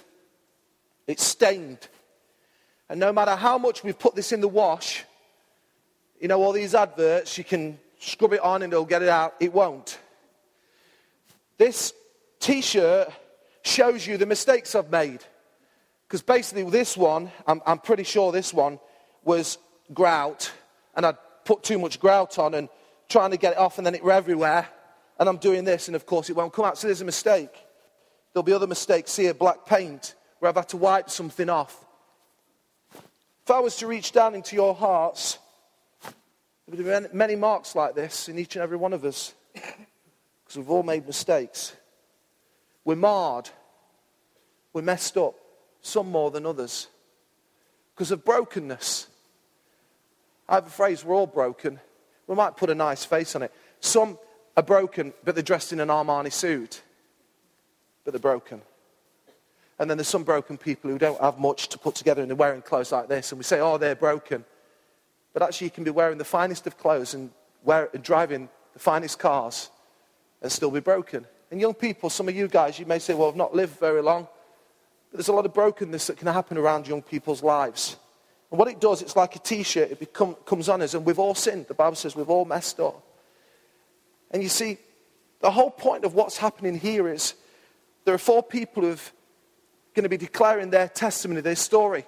It's 1.07 1.23
stained. 1.23 1.87
And 2.89 2.99
no 2.99 3.13
matter 3.13 3.35
how 3.35 3.57
much 3.57 3.83
we've 3.83 3.97
put 3.97 4.15
this 4.15 4.31
in 4.31 4.41
the 4.41 4.47
wash, 4.47 5.05
you 6.19 6.27
know, 6.27 6.41
all 6.41 6.51
these 6.51 6.75
adverts, 6.75 7.37
you 7.37 7.43
can 7.43 7.79
scrub 7.99 8.33
it 8.33 8.41
on 8.41 8.63
and 8.63 8.73
it'll 8.73 8.85
get 8.85 9.01
it 9.01 9.09
out. 9.09 9.35
It 9.39 9.53
won't. 9.53 9.99
This 11.57 11.93
t 12.39 12.61
shirt 12.61 13.11
shows 13.63 14.05
you 14.05 14.17
the 14.17 14.25
mistakes 14.25 14.75
I've 14.75 14.89
made. 14.89 15.23
Because 16.07 16.21
basically, 16.21 16.63
this 16.69 16.97
one, 16.97 17.31
I'm, 17.47 17.61
I'm, 17.65 17.79
pretty 17.79 18.03
sure 18.03 18.31
this 18.31 18.53
one 18.53 18.79
was 19.23 19.57
grout, 19.93 20.51
and 20.95 21.05
I'd 21.05 21.15
put 21.45 21.63
too 21.63 21.79
much 21.79 22.01
grout 22.01 22.37
on 22.37 22.53
and 22.53 22.67
trying 23.07 23.31
to 23.31 23.37
get 23.37 23.53
it 23.53 23.57
off, 23.57 23.77
and 23.77 23.87
then 23.87 23.95
it 23.95 24.03
were 24.03 24.11
everywhere. 24.11 24.67
And 25.21 25.29
I'm 25.29 25.37
doing 25.37 25.65
this, 25.65 25.87
and 25.87 25.95
of 25.95 26.07
course, 26.07 26.31
it 26.31 26.35
won't 26.35 26.51
come 26.51 26.65
out. 26.65 26.79
So 26.79 26.87
there's 26.87 27.01
a 27.01 27.05
mistake. 27.05 27.53
There'll 28.33 28.43
be 28.43 28.53
other 28.53 28.65
mistakes 28.65 29.15
here, 29.15 29.35
black 29.35 29.67
paint, 29.67 30.15
where 30.39 30.49
I've 30.49 30.55
had 30.55 30.69
to 30.69 30.77
wipe 30.77 31.11
something 31.11 31.47
off. 31.47 31.85
If 33.43 33.51
I 33.51 33.59
was 33.59 33.75
to 33.77 33.87
reach 33.87 34.13
down 34.13 34.33
into 34.33 34.55
your 34.55 34.73
hearts, 34.73 35.37
there 36.67 36.75
would 36.75 37.11
be 37.11 37.15
many 37.15 37.35
marks 37.35 37.75
like 37.75 37.93
this 37.93 38.29
in 38.29 38.39
each 38.39 38.55
and 38.55 38.63
every 38.63 38.77
one 38.77 38.93
of 38.93 39.05
us, 39.05 39.35
because 39.53 40.57
we've 40.57 40.71
all 40.71 40.81
made 40.81 41.05
mistakes. 41.05 41.75
We're 42.83 42.95
marred. 42.95 43.47
We're 44.73 44.81
messed 44.81 45.17
up, 45.17 45.35
some 45.83 46.09
more 46.09 46.31
than 46.31 46.47
others, 46.47 46.87
because 47.93 48.09
of 48.09 48.25
brokenness. 48.25 49.05
I 50.49 50.55
have 50.55 50.65
a 50.65 50.71
phrase, 50.71 51.05
we're 51.05 51.13
all 51.13 51.27
broken. 51.27 51.79
We 52.25 52.35
might 52.35 52.57
put 52.57 52.71
a 52.71 52.75
nice 52.75 53.05
face 53.05 53.35
on 53.35 53.43
it. 53.43 53.53
Some 53.81 54.17
are 54.61 54.63
broken, 54.63 55.13
but 55.23 55.35
they're 55.35 55.43
dressed 55.43 55.73
in 55.73 55.79
an 55.79 55.89
Armani 55.89 56.31
suit 56.31 56.81
but 58.03 58.13
they're 58.13 58.19
broken. 58.19 58.61
And 59.79 59.89
then 59.89 59.97
there's 59.97 60.07
some 60.07 60.23
broken 60.23 60.57
people 60.57 60.89
who 60.89 60.97
don't 60.97 61.19
have 61.21 61.39
much 61.39 61.69
to 61.69 61.77
put 61.77 61.95
together 61.95 62.21
and 62.21 62.29
they're 62.29 62.35
wearing 62.35 62.61
clothes 62.61 62.91
like 62.91 63.07
this, 63.07 63.31
and 63.31 63.39
we 63.39 63.43
say, 63.43 63.59
oh, 63.59 63.77
they're 63.77 63.95
broken. 63.95 64.45
But 65.33 65.43
actually, 65.43 65.65
you 65.65 65.71
can 65.71 65.83
be 65.83 65.91
wearing 65.91 66.17
the 66.17 66.25
finest 66.25 66.67
of 66.67 66.77
clothes 66.77 67.13
and, 67.13 67.31
wear, 67.63 67.89
and 67.93 68.03
driving 68.03 68.49
the 68.73 68.79
finest 68.79 69.17
cars 69.17 69.69
and 70.41 70.51
still 70.51 70.71
be 70.71 70.81
broken. 70.81 71.25
And 71.49 71.59
young 71.59 71.73
people, 71.73 72.09
some 72.09 72.27
of 72.27 72.35
you 72.35 72.47
guys, 72.47 72.79
you 72.79 72.85
may 72.85 72.99
say, 72.99 73.13
well, 73.13 73.29
I've 73.29 73.35
not 73.35 73.55
lived 73.55 73.79
very 73.79 74.01
long. 74.01 74.27
But 75.09 75.17
there's 75.17 75.27
a 75.29 75.33
lot 75.33 75.45
of 75.45 75.53
brokenness 75.53 76.07
that 76.07 76.17
can 76.17 76.27
happen 76.27 76.57
around 76.57 76.87
young 76.87 77.01
people's 77.01 77.43
lives. 77.43 77.97
And 78.49 78.59
what 78.59 78.67
it 78.67 78.79
does, 78.79 79.01
it's 79.01 79.15
like 79.15 79.35
a 79.35 79.39
t 79.39 79.63
shirt, 79.63 79.91
it 79.91 79.99
become, 79.99 80.35
comes 80.45 80.69
on 80.69 80.81
us, 80.81 80.93
and 80.93 81.05
we've 81.05 81.19
all 81.19 81.35
sinned. 81.35 81.67
The 81.67 81.73
Bible 81.73 81.95
says 81.95 82.15
we've 82.15 82.29
all 82.29 82.45
messed 82.45 82.79
up. 82.79 83.03
And 84.31 84.41
you 84.41 84.49
see, 84.49 84.77
the 85.41 85.51
whole 85.51 85.69
point 85.69 86.05
of 86.05 86.15
what's 86.15 86.37
happening 86.37 86.77
here 86.77 87.07
is 87.07 87.35
there 88.05 88.13
are 88.13 88.19
four 88.19 88.41
people 88.41 88.83
who 88.83 88.91
are 88.91 88.97
going 89.93 90.03
to 90.03 90.09
be 90.09 90.17
declaring 90.17 90.69
their 90.69 90.87
testimony, 90.87 91.41
their 91.41 91.55
story, 91.55 92.05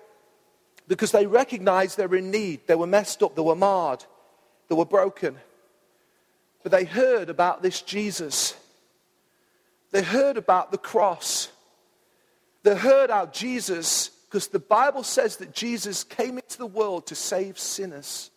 because 0.88 1.12
they 1.12 1.26
recognize 1.26 1.96
they're 1.96 2.16
in 2.16 2.32
need. 2.32 2.66
They 2.68 2.76
were 2.76 2.88
messed 2.88 3.22
up, 3.22 3.36
they 3.36 3.42
were 3.42 3.56
marred, 3.56 4.06
they 4.70 4.76
were 4.76 4.86
broken. 4.86 5.38
But 6.64 6.72
they 6.72 6.86
heard 6.86 7.30
about 7.30 7.62
this 7.62 7.82
Jesus. 7.82 8.56
They 9.92 10.02
heard 10.02 10.38
about 10.38 10.72
the 10.72 10.78
cross. 10.78 11.50
They 12.64 12.76
heard 12.76 13.10
how 13.10 13.26
Jesus, 13.28 14.08
because 14.08 14.48
the 14.48 14.60
Bible 14.60 15.04
says 15.04 15.38
that 15.38 15.54
Jesus 15.54 16.06
came 16.06 16.38
into 16.38 16.58
the 16.58 16.66
world 16.66 17.08
to 17.08 17.16
save 17.16 17.60
sinners. 17.60 18.32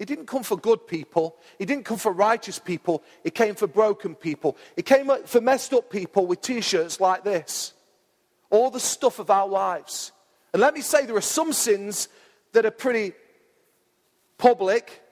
He 0.00 0.06
didn't 0.06 0.24
come 0.24 0.42
for 0.42 0.56
good 0.56 0.86
people. 0.86 1.36
He 1.58 1.66
didn't 1.66 1.84
come 1.84 1.98
for 1.98 2.10
righteous 2.10 2.58
people. 2.58 3.04
He 3.22 3.30
came 3.30 3.54
for 3.54 3.66
broken 3.66 4.14
people. 4.14 4.56
He 4.74 4.80
came 4.80 5.10
for 5.26 5.42
messed 5.42 5.74
up 5.74 5.90
people 5.90 6.26
with 6.26 6.40
t 6.40 6.62
shirts 6.62 7.00
like 7.00 7.22
this. 7.22 7.74
All 8.48 8.70
the 8.70 8.80
stuff 8.80 9.18
of 9.18 9.28
our 9.28 9.46
lives. 9.46 10.12
And 10.54 10.62
let 10.62 10.72
me 10.72 10.80
say, 10.80 11.04
there 11.04 11.16
are 11.16 11.20
some 11.20 11.52
sins 11.52 12.08
that 12.52 12.64
are 12.64 12.70
pretty 12.70 13.12
public, 14.38 15.02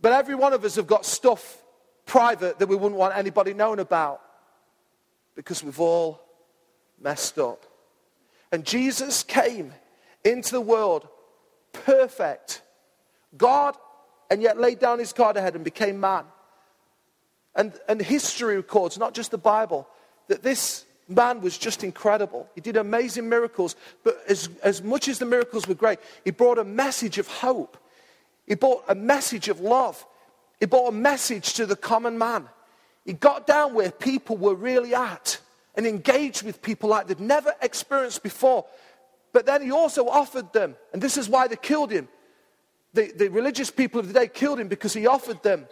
but 0.00 0.14
every 0.14 0.34
one 0.34 0.54
of 0.54 0.64
us 0.64 0.76
have 0.76 0.86
got 0.86 1.04
stuff 1.04 1.62
private 2.06 2.58
that 2.58 2.68
we 2.68 2.74
wouldn't 2.74 2.98
want 2.98 3.14
anybody 3.14 3.52
knowing 3.52 3.80
about 3.80 4.22
because 5.34 5.62
we've 5.62 5.78
all 5.78 6.22
messed 6.98 7.38
up. 7.38 7.66
And 8.50 8.64
Jesus 8.64 9.22
came 9.22 9.74
into 10.24 10.52
the 10.52 10.60
world 10.62 11.06
perfect. 11.74 12.62
God 13.36 13.76
and 14.30 14.42
yet 14.42 14.58
laid 14.58 14.78
down 14.78 14.98
his 14.98 15.12
card 15.12 15.36
ahead 15.36 15.54
and 15.54 15.64
became 15.64 16.00
man. 16.00 16.24
And, 17.54 17.72
and 17.88 18.00
history 18.00 18.56
records, 18.56 18.98
not 18.98 19.14
just 19.14 19.30
the 19.30 19.38
Bible, 19.38 19.88
that 20.28 20.42
this 20.42 20.84
man 21.08 21.40
was 21.40 21.56
just 21.56 21.84
incredible. 21.84 22.48
He 22.54 22.60
did 22.60 22.76
amazing 22.76 23.28
miracles, 23.28 23.76
but 24.04 24.20
as, 24.28 24.48
as 24.62 24.82
much 24.82 25.08
as 25.08 25.18
the 25.18 25.26
miracles 25.26 25.66
were 25.66 25.74
great, 25.74 25.98
he 26.24 26.30
brought 26.30 26.58
a 26.58 26.64
message 26.64 27.18
of 27.18 27.28
hope. 27.28 27.76
He 28.46 28.54
brought 28.54 28.84
a 28.88 28.94
message 28.94 29.48
of 29.48 29.60
love. 29.60 30.04
He 30.60 30.66
brought 30.66 30.88
a 30.88 30.92
message 30.92 31.54
to 31.54 31.66
the 31.66 31.76
common 31.76 32.18
man. 32.18 32.48
He 33.04 33.12
got 33.12 33.46
down 33.46 33.74
where 33.74 33.90
people 33.90 34.36
were 34.36 34.54
really 34.54 34.94
at 34.94 35.38
and 35.76 35.86
engaged 35.86 36.42
with 36.42 36.62
people 36.62 36.88
like 36.88 37.06
they'd 37.06 37.20
never 37.20 37.54
experienced 37.62 38.22
before. 38.22 38.64
But 39.32 39.46
then 39.46 39.62
he 39.62 39.70
also 39.70 40.08
offered 40.08 40.52
them, 40.52 40.76
and 40.92 41.02
this 41.02 41.16
is 41.16 41.28
why 41.28 41.46
they 41.46 41.56
killed 41.56 41.90
him. 41.90 42.08
The, 42.96 43.12
the 43.14 43.28
religious 43.28 43.70
people 43.70 44.00
of 44.00 44.08
the 44.08 44.18
day 44.18 44.26
killed 44.26 44.58
him 44.58 44.68
because 44.68 44.94
he 44.94 45.06
offered 45.06 45.42
them 45.42 45.66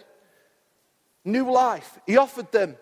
new 1.23 1.51
life. 1.51 1.97
He 2.05 2.17
offered 2.17 2.51
them 2.51 2.77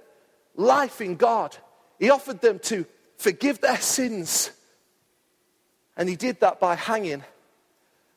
life 0.53 0.99
in 0.99 1.15
God. 1.15 1.55
He 1.97 2.09
offered 2.09 2.41
them 2.41 2.59
to 2.63 2.85
forgive 3.15 3.61
their 3.61 3.77
sins. 3.77 4.51
And 5.95 6.09
he 6.09 6.17
did 6.17 6.41
that 6.41 6.59
by 6.59 6.75
hanging 6.75 7.23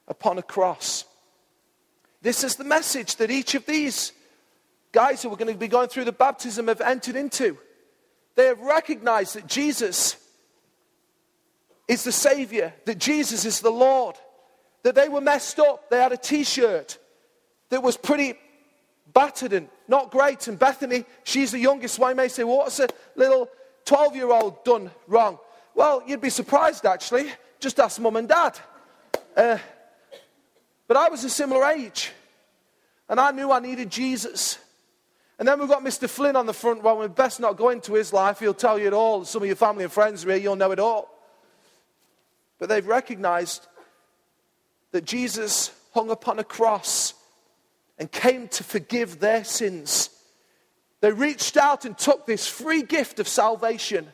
upon 0.09 0.37
a 0.39 0.43
cross. 0.43 1.05
This 2.23 2.43
is 2.43 2.57
the 2.57 2.65
message 2.65 3.15
that 3.17 3.31
each 3.31 3.55
of 3.55 3.65
these 3.65 4.11
guys 4.91 5.23
who 5.23 5.33
are 5.33 5.37
going 5.37 5.53
to 5.53 5.57
be 5.57 5.69
going 5.69 5.89
through 5.89 6.07
the 6.07 6.11
baptism 6.11 6.67
have 6.67 6.81
entered 6.81 7.15
into. 7.15 7.57
They 8.35 8.47
have 8.47 8.59
recognized 8.59 9.37
that 9.37 9.47
Jesus 9.47 10.17
is 11.87 12.03
the 12.03 12.11
Savior, 12.11 12.75
that 12.85 12.99
Jesus 12.99 13.45
is 13.45 13.61
the 13.61 13.71
Lord, 13.71 14.17
that 14.87 14.95
they 14.95 15.09
were 15.09 15.21
messed 15.21 15.59
up. 15.59 15.91
They 15.91 16.01
had 16.01 16.13
a 16.13 16.17
t 16.17 16.45
shirt 16.45 16.97
that 17.71 17.83
was 17.83 17.97
pretty 17.97 18.35
battered 19.13 19.53
and 19.53 19.69
not 19.89 20.13
great. 20.13 20.47
And 20.47 20.57
Bethany, 20.57 21.05
she's 21.25 21.51
the 21.51 21.59
youngest 21.59 21.99
one, 21.99 22.15
may 22.15 22.29
say, 22.29 22.45
What's 22.45 22.79
a 22.79 22.87
little 23.17 23.49
12 23.85 24.15
year 24.15 24.31
old 24.31 24.65
done 24.65 24.93
wrong? 25.09 25.41
Well, 25.75 26.05
you'd 26.07 26.21
be 26.21 26.31
surprised 26.31 26.87
actually. 26.87 27.33
Just 27.59 27.81
ask 27.81 28.01
mum 28.01 28.15
and 28.15 28.29
dad. 28.29 28.61
Uh, 29.37 29.59
but 30.87 30.97
I 30.97 31.09
was 31.09 31.25
a 31.25 31.31
similar 31.31 31.65
age, 31.65 32.13
and 33.09 33.19
I 33.19 33.33
knew 33.33 33.51
I 33.51 33.59
needed 33.59 33.91
Jesus. 33.91 34.57
And 35.41 35.49
then 35.49 35.59
we've 35.59 35.69
got 35.69 35.83
Mr. 35.83 36.09
Flynn 36.09 36.37
on 36.37 36.47
the 36.47 36.55
front 36.55 36.85
row, 36.85 37.01
We'd 37.01 37.17
best 37.17 37.41
not 37.41 37.57
go 37.57 37.71
into 37.71 37.95
his 37.95 38.13
life. 38.13 38.39
He'll 38.39 38.55
tell 38.55 38.79
you 38.79 38.87
it 38.87 38.93
all. 38.93 39.25
Some 39.25 39.43
of 39.43 39.49
your 39.49 39.57
family 39.57 39.83
and 39.83 39.93
friends 39.93 40.25
are 40.25 40.31
here, 40.31 40.39
you'll 40.39 40.55
know 40.55 40.71
it 40.71 40.79
all. 40.79 41.11
But 42.61 42.69
they've 42.69 42.87
recognized 42.87 43.67
that 44.93 45.05
Jesus 45.05 45.73
hung 45.93 46.11
upon 46.11 46.39
a 46.39 46.45
cross 46.45 47.15
and 47.99 48.11
came 48.11 48.49
to 48.49 48.65
forgive 48.65 49.21
their 49.21 49.45
sins. 49.45 50.11
They 51.01 51.13
reached 51.13 51.57
out 51.57 51.85
and 51.85 51.97
took 51.97 52.27
this 52.27 52.47
free 52.47 52.83
gift 52.83 53.21
of 53.21 53.29
salvation. 53.29 54.09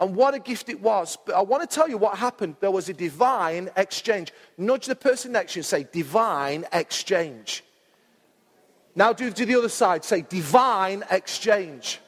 And 0.00 0.14
what 0.14 0.34
a 0.34 0.38
gift 0.38 0.68
it 0.68 0.80
was. 0.80 1.18
But 1.26 1.34
I 1.34 1.42
want 1.42 1.68
to 1.68 1.74
tell 1.74 1.88
you 1.88 1.98
what 1.98 2.18
happened. 2.18 2.56
There 2.60 2.70
was 2.70 2.88
a 2.88 2.94
divine 2.94 3.70
exchange. 3.76 4.32
Nudge 4.56 4.86
the 4.86 4.94
person 4.94 5.32
next 5.32 5.52
to 5.52 5.58
you 5.58 5.60
and 5.60 5.66
say, 5.66 5.86
divine 5.92 6.66
exchange. 6.72 7.64
Now 8.94 9.12
do 9.12 9.30
to 9.30 9.46
the 9.46 9.56
other 9.56 9.68
side. 9.68 10.04
Say, 10.04 10.22
divine 10.22 11.04
exchange. 11.10 12.00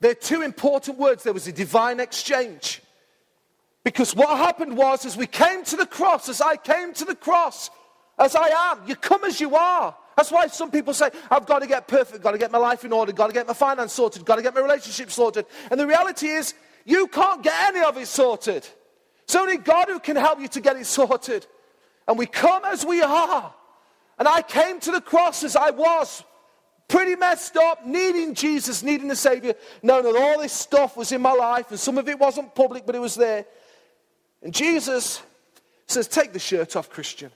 There 0.00 0.12
are 0.12 0.14
two 0.14 0.42
important 0.42 0.98
words. 0.98 1.22
There 1.22 1.32
was 1.32 1.48
a 1.48 1.52
divine 1.52 2.00
exchange. 2.00 2.80
Because 3.88 4.14
what 4.14 4.36
happened 4.36 4.76
was, 4.76 5.06
as 5.06 5.16
we 5.16 5.26
came 5.26 5.64
to 5.64 5.74
the 5.74 5.86
cross, 5.86 6.28
as 6.28 6.42
I 6.42 6.56
came 6.56 6.92
to 6.92 7.06
the 7.06 7.14
cross, 7.14 7.70
as 8.18 8.36
I 8.36 8.48
am, 8.48 8.80
you 8.86 8.94
come 8.94 9.24
as 9.24 9.40
you 9.40 9.56
are. 9.56 9.96
That's 10.14 10.30
why 10.30 10.46
some 10.48 10.70
people 10.70 10.92
say, 10.92 11.08
I've 11.30 11.46
got 11.46 11.60
to 11.60 11.66
get 11.66 11.88
perfect, 11.88 12.22
got 12.22 12.32
to 12.32 12.38
get 12.38 12.52
my 12.52 12.58
life 12.58 12.84
in 12.84 12.92
order, 12.92 13.12
got 13.12 13.28
to 13.28 13.32
get 13.32 13.46
my 13.46 13.54
finance 13.54 13.94
sorted, 13.94 14.26
got 14.26 14.36
to 14.36 14.42
get 14.42 14.54
my 14.54 14.60
relationship 14.60 15.10
sorted. 15.10 15.46
And 15.70 15.80
the 15.80 15.86
reality 15.86 16.26
is, 16.26 16.52
you 16.84 17.06
can't 17.06 17.42
get 17.42 17.54
any 17.68 17.82
of 17.82 17.96
it 17.96 18.08
sorted. 18.08 18.68
It's 19.22 19.34
only 19.34 19.56
God 19.56 19.88
who 19.88 20.00
can 20.00 20.16
help 20.16 20.38
you 20.38 20.48
to 20.48 20.60
get 20.60 20.76
it 20.76 20.84
sorted. 20.84 21.46
And 22.06 22.18
we 22.18 22.26
come 22.26 22.66
as 22.66 22.84
we 22.84 23.00
are. 23.00 23.54
And 24.18 24.28
I 24.28 24.42
came 24.42 24.80
to 24.80 24.90
the 24.90 25.00
cross 25.00 25.44
as 25.44 25.56
I 25.56 25.70
was, 25.70 26.24
pretty 26.88 27.16
messed 27.16 27.56
up, 27.56 27.86
needing 27.86 28.34
Jesus, 28.34 28.82
needing 28.82 29.10
a 29.10 29.16
Savior, 29.16 29.54
knowing 29.82 30.04
that 30.04 30.14
all 30.14 30.42
this 30.42 30.52
stuff 30.52 30.94
was 30.94 31.10
in 31.10 31.22
my 31.22 31.32
life, 31.32 31.70
and 31.70 31.80
some 31.80 31.96
of 31.96 32.06
it 32.06 32.18
wasn't 32.18 32.54
public, 32.54 32.84
but 32.84 32.94
it 32.94 33.00
was 33.00 33.14
there. 33.14 33.46
And 34.42 34.54
Jesus 34.54 35.22
says, 35.86 36.08
Take 36.08 36.32
the 36.32 36.38
shirt 36.38 36.76
off, 36.76 36.90
Kristian. 36.90 37.30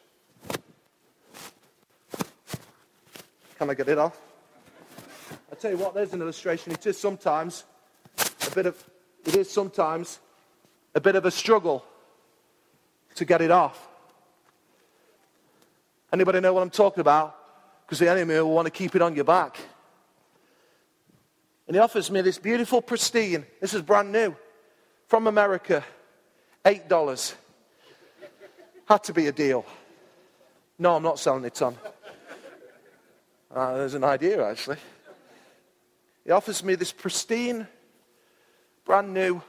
Can 3.58 3.70
I 3.70 3.74
get 3.74 3.88
it 3.88 3.98
off? 3.98 4.20
I 5.50 5.54
tell 5.54 5.70
you 5.70 5.76
what, 5.76 5.94
there's 5.94 6.12
an 6.12 6.20
illustration. 6.20 6.72
It 6.72 6.86
is 6.86 6.98
sometimes 6.98 7.64
a 8.18 8.50
bit 8.54 8.66
of, 8.66 8.82
it 9.24 9.36
is 9.36 9.50
sometimes 9.50 10.18
a 10.94 11.00
bit 11.00 11.14
of 11.14 11.24
a 11.24 11.30
struggle 11.30 11.84
to 13.14 13.24
get 13.24 13.40
it 13.40 13.50
off. 13.50 13.88
Anybody 16.12 16.40
know 16.40 16.52
what 16.52 16.62
I'm 16.62 16.70
talking 16.70 17.00
about? 17.00 17.36
Because 17.84 17.98
the 17.98 18.10
enemy 18.10 18.34
will 18.34 18.50
want 18.50 18.66
to 18.66 18.70
keep 18.70 18.94
it 18.94 19.02
on 19.02 19.14
your 19.14 19.24
back. 19.24 19.58
And 21.66 21.76
he 21.76 21.80
offers 21.80 22.10
me 22.10 22.20
this 22.20 22.38
beautiful 22.38 22.82
pristine, 22.82 23.46
this 23.60 23.72
is 23.72 23.82
brand 23.82 24.12
new, 24.12 24.34
from 25.06 25.26
America, 25.26 25.84
$8. 26.64 27.34
Had 28.86 29.04
to 29.04 29.12
be 29.12 29.26
a 29.26 29.32
deal. 29.32 29.64
No, 30.78 30.96
I'm 30.96 31.02
not 31.02 31.18
selling 31.18 31.44
it 31.44 31.60
on. 31.62 31.76
Uh, 33.54 33.76
there's 33.76 33.94
an 33.94 34.04
idea, 34.04 34.44
actually. 34.44 34.78
He 36.24 36.30
offers 36.30 36.62
me 36.64 36.74
this 36.74 36.92
pristine, 36.92 37.66
brand 38.84 39.12
new 39.12 39.42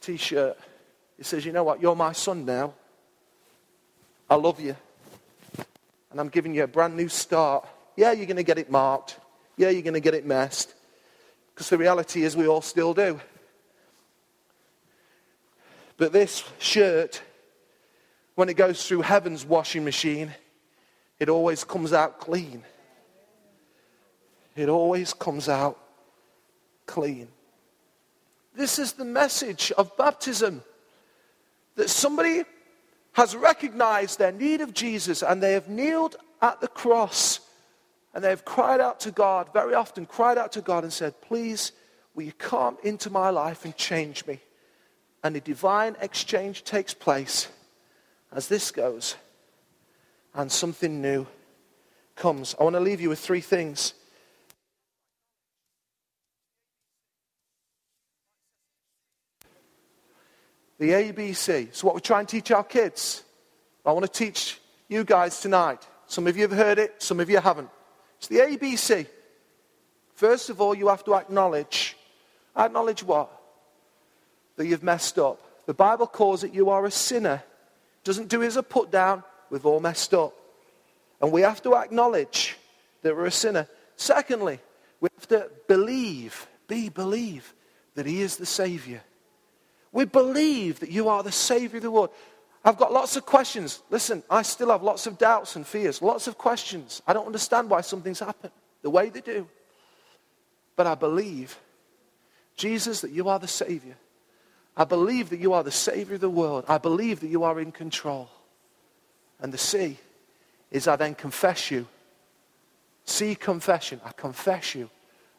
t 0.00 0.16
shirt. 0.16 0.56
He 1.16 1.24
says, 1.24 1.44
You 1.44 1.52
know 1.52 1.64
what? 1.64 1.80
You're 1.80 1.96
my 1.96 2.12
son 2.12 2.44
now. 2.44 2.74
I 4.28 4.36
love 4.36 4.60
you 4.60 4.76
and 6.10 6.20
I'm 6.20 6.28
giving 6.28 6.54
you 6.54 6.64
a 6.64 6.66
brand 6.66 6.96
new 6.96 7.08
start. 7.08 7.66
Yeah, 7.96 8.12
you're 8.12 8.26
going 8.26 8.36
to 8.36 8.42
get 8.42 8.58
it 8.58 8.70
marked. 8.70 9.18
Yeah, 9.56 9.70
you're 9.70 9.82
going 9.82 9.94
to 9.94 10.00
get 10.00 10.14
it 10.14 10.26
messed. 10.26 10.74
Because 11.54 11.68
the 11.70 11.78
reality 11.78 12.24
is, 12.24 12.36
we 12.36 12.48
all 12.48 12.62
still 12.62 12.94
do. 12.94 13.20
But 16.00 16.14
this 16.14 16.44
shirt, 16.58 17.20
when 18.34 18.48
it 18.48 18.54
goes 18.54 18.88
through 18.88 19.02
heaven's 19.02 19.44
washing 19.44 19.84
machine, 19.84 20.32
it 21.18 21.28
always 21.28 21.62
comes 21.62 21.92
out 21.92 22.18
clean. 22.18 22.64
It 24.56 24.70
always 24.70 25.12
comes 25.12 25.46
out 25.46 25.78
clean. 26.86 27.28
This 28.54 28.78
is 28.78 28.92
the 28.92 29.04
message 29.04 29.72
of 29.72 29.94
baptism 29.98 30.62
that 31.76 31.90
somebody 31.90 32.44
has 33.12 33.36
recognized 33.36 34.18
their 34.18 34.32
need 34.32 34.62
of 34.62 34.72
Jesus 34.72 35.22
and 35.22 35.42
they 35.42 35.52
have 35.52 35.68
kneeled 35.68 36.16
at 36.40 36.62
the 36.62 36.68
cross 36.68 37.40
and 38.14 38.24
they 38.24 38.30
have 38.30 38.46
cried 38.46 38.80
out 38.80 39.00
to 39.00 39.10
God, 39.10 39.52
very 39.52 39.74
often 39.74 40.06
cried 40.06 40.38
out 40.38 40.52
to 40.52 40.62
God 40.62 40.82
and 40.82 40.92
said, 40.94 41.20
Please, 41.20 41.72
will 42.14 42.22
you 42.22 42.32
come 42.32 42.78
into 42.82 43.10
my 43.10 43.28
life 43.28 43.66
and 43.66 43.76
change 43.76 44.24
me? 44.24 44.40
And 45.22 45.36
a 45.36 45.40
divine 45.40 45.96
exchange 46.00 46.64
takes 46.64 46.94
place 46.94 47.48
as 48.32 48.48
this 48.48 48.70
goes, 48.70 49.16
and 50.34 50.50
something 50.50 51.02
new 51.02 51.26
comes. 52.16 52.54
I 52.58 52.64
want 52.64 52.74
to 52.76 52.80
leave 52.80 53.00
you 53.00 53.08
with 53.08 53.18
three 53.18 53.40
things. 53.40 53.94
The 60.78 60.90
ABC. 60.90 61.48
It's 61.68 61.84
what 61.84 61.94
we 61.94 62.00
try 62.00 62.20
and 62.20 62.28
teach 62.28 62.50
our 62.50 62.64
kids. 62.64 63.22
I 63.84 63.92
want 63.92 64.06
to 64.06 64.12
teach 64.12 64.60
you 64.88 65.04
guys 65.04 65.40
tonight. 65.40 65.86
Some 66.06 66.26
of 66.26 66.36
you 66.36 66.42
have 66.42 66.52
heard 66.52 66.78
it, 66.78 67.02
some 67.02 67.20
of 67.20 67.28
you 67.28 67.38
haven't. 67.38 67.68
It's 68.18 68.28
the 68.28 68.38
ABC. 68.38 69.06
First 70.14 70.50
of 70.50 70.60
all, 70.60 70.74
you 70.74 70.88
have 70.88 71.04
to 71.04 71.14
acknowledge. 71.14 71.96
Acknowledge 72.56 73.02
what? 73.02 73.39
That 74.60 74.66
you've 74.66 74.82
messed 74.82 75.18
up. 75.18 75.40
The 75.64 75.72
Bible 75.72 76.06
calls 76.06 76.44
it 76.44 76.52
you 76.52 76.68
are 76.68 76.84
a 76.84 76.90
sinner. 76.90 77.42
Doesn't 78.04 78.28
do 78.28 78.42
it 78.42 78.46
as 78.46 78.58
a 78.58 78.62
put 78.62 78.90
down. 78.90 79.24
We've 79.48 79.64
all 79.64 79.80
messed 79.80 80.12
up. 80.12 80.34
And 81.22 81.32
we 81.32 81.40
have 81.40 81.62
to 81.62 81.74
acknowledge 81.74 82.58
that 83.00 83.16
we're 83.16 83.24
a 83.24 83.30
sinner. 83.30 83.66
Secondly, 83.96 84.60
we 85.00 85.08
have 85.16 85.28
to 85.28 85.50
believe, 85.66 86.46
be 86.68 86.90
believe 86.90 87.54
that 87.94 88.04
He 88.04 88.20
is 88.20 88.36
the 88.36 88.44
Savior. 88.44 89.00
We 89.92 90.04
believe 90.04 90.80
that 90.80 90.90
you 90.90 91.08
are 91.08 91.22
the 91.22 91.32
Savior 91.32 91.78
of 91.78 91.82
the 91.82 91.90
world. 91.90 92.10
I've 92.62 92.76
got 92.76 92.92
lots 92.92 93.16
of 93.16 93.24
questions. 93.24 93.80
Listen, 93.88 94.22
I 94.28 94.42
still 94.42 94.68
have 94.68 94.82
lots 94.82 95.06
of 95.06 95.16
doubts 95.16 95.56
and 95.56 95.66
fears, 95.66 96.02
lots 96.02 96.26
of 96.26 96.36
questions. 96.36 97.00
I 97.06 97.14
don't 97.14 97.24
understand 97.24 97.70
why 97.70 97.80
something's 97.80 98.20
happened 98.20 98.52
the 98.82 98.90
way 98.90 99.08
they 99.08 99.22
do. 99.22 99.48
But 100.76 100.86
I 100.86 100.96
believe, 100.96 101.58
Jesus, 102.56 103.00
that 103.00 103.10
you 103.10 103.26
are 103.30 103.38
the 103.38 103.48
Savior. 103.48 103.96
I 104.76 104.84
believe 104.84 105.30
that 105.30 105.40
you 105.40 105.52
are 105.52 105.62
the 105.62 105.70
Savior 105.70 106.14
of 106.14 106.20
the 106.20 106.30
world. 106.30 106.64
I 106.68 106.78
believe 106.78 107.20
that 107.20 107.28
you 107.28 107.44
are 107.44 107.60
in 107.60 107.72
control. 107.72 108.30
And 109.40 109.52
the 109.52 109.58
C 109.58 109.98
is 110.70 110.86
I 110.86 110.96
then 110.96 111.14
confess 111.14 111.70
you. 111.70 111.86
C 113.04 113.34
confession. 113.34 114.00
I 114.04 114.12
confess 114.12 114.74
you 114.74 114.88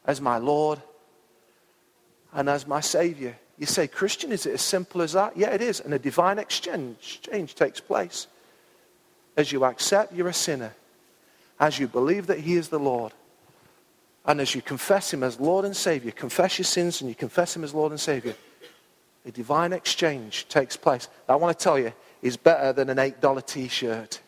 as 0.04 0.20
my 0.20 0.38
Lord 0.38 0.80
and 2.32 2.48
as 2.48 2.66
my 2.66 2.80
Savior. 2.80 3.36
You 3.58 3.66
say, 3.66 3.86
Kristian, 3.86 4.30
is 4.30 4.46
it 4.46 4.54
as 4.54 4.62
simple 4.62 5.02
as 5.02 5.12
that? 5.12 5.36
Yeah, 5.36 5.50
it 5.50 5.62
is. 5.62 5.80
And 5.80 5.94
a 5.94 5.98
divine 5.98 6.38
exchange 6.38 7.20
change 7.22 7.54
takes 7.54 7.80
place. 7.80 8.26
As 9.36 9.52
you 9.52 9.64
accept 9.64 10.12
you're 10.12 10.28
a 10.28 10.34
sinner, 10.34 10.74
as 11.58 11.78
you 11.78 11.88
believe 11.88 12.26
that 12.26 12.40
He 12.40 12.54
is 12.54 12.68
the 12.68 12.78
Lord, 12.78 13.12
and 14.24 14.40
as 14.40 14.54
you 14.54 14.62
confess 14.62 15.12
Him 15.12 15.22
as 15.22 15.40
Lord 15.40 15.64
and 15.64 15.76
Savior, 15.76 16.10
confess 16.10 16.58
your 16.58 16.64
sins 16.64 17.00
and 17.00 17.08
you 17.08 17.14
confess 17.14 17.56
Him 17.56 17.64
as 17.64 17.74
Lord 17.74 17.92
and 17.92 18.00
Savior, 18.00 18.34
a 19.24 19.30
divine 19.30 19.72
exchange 19.72 20.48
takes 20.48 20.76
place. 20.76 21.08
I 21.28 21.36
want 21.36 21.56
to 21.56 21.62
tell 21.62 21.78
you, 21.78 21.92
is 22.22 22.36
better 22.36 22.72
than 22.72 22.88
an 22.90 22.96
$8 22.98 23.46
t 23.46 23.68
shirt. 23.68 24.20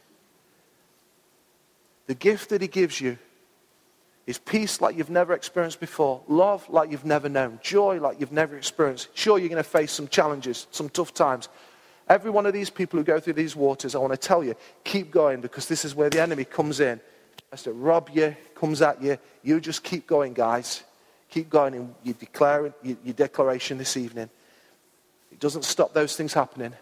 The 2.06 2.14
gift 2.14 2.50
that 2.50 2.60
He 2.60 2.68
gives 2.68 3.00
you 3.00 3.18
is 4.26 4.38
peace 4.38 4.80
like 4.80 4.96
you've 4.96 5.10
never 5.10 5.32
experienced 5.34 5.80
before, 5.80 6.22
love 6.28 6.68
like 6.70 6.90
you've 6.90 7.04
never 7.04 7.28
known, 7.28 7.58
joy 7.62 8.00
like 8.00 8.20
you've 8.20 8.32
never 8.32 8.56
experienced. 8.56 9.08
Sure, 9.14 9.38
you're 9.38 9.48
going 9.48 9.62
to 9.62 9.68
face 9.68 9.92
some 9.92 10.08
challenges, 10.08 10.66
some 10.70 10.88
tough 10.88 11.12
times. 11.12 11.48
Every 12.08 12.30
one 12.30 12.46
of 12.46 12.52
these 12.52 12.70
people 12.70 12.98
who 12.98 13.04
go 13.04 13.18
through 13.20 13.34
these 13.34 13.56
waters, 13.56 13.94
I 13.94 13.98
want 13.98 14.12
to 14.12 14.18
tell 14.18 14.44
you, 14.44 14.54
keep 14.82 15.10
going 15.10 15.40
because 15.40 15.68
this 15.68 15.84
is 15.84 15.94
where 15.94 16.10
the 16.10 16.20
enemy 16.20 16.44
comes 16.44 16.80
in. 16.80 17.00
Has 17.50 17.62
to 17.62 17.72
rob 17.72 18.10
you, 18.12 18.34
comes 18.54 18.82
at 18.82 19.02
you. 19.02 19.16
You 19.42 19.60
just 19.60 19.84
keep 19.84 20.06
going, 20.06 20.32
guys. 20.32 20.82
Keep 21.30 21.50
going 21.50 21.74
in 21.74 21.94
your, 22.02 22.14
declare, 22.14 22.74
your, 22.82 22.96
your 23.04 23.14
declaration 23.14 23.78
this 23.78 23.96
evening. 23.96 24.28
It 25.34 25.40
doesn't 25.40 25.64
stop 25.64 25.92
those 25.92 26.14
things 26.14 26.32
happening. 26.32 26.74